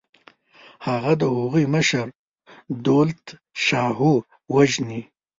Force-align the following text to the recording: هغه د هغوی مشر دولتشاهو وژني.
هغه 0.87 1.11
د 1.21 1.23
هغوی 1.35 1.65
مشر 1.75 2.05
دولتشاهو 2.85 4.13
وژني. 4.53 5.01